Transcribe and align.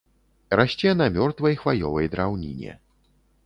Расце 0.59 0.93
на 1.03 1.07
мёртвай 1.19 1.59
хваёвай 1.67 2.11
драўніне. 2.17 2.73